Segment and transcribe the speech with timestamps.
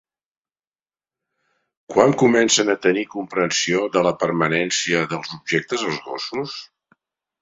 [1.95, 6.57] Quan comencen a tenir comprensió de la permanència dels objectes els gossos?